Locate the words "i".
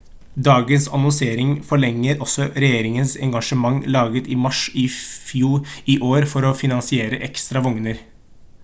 4.37-4.39, 4.87-5.99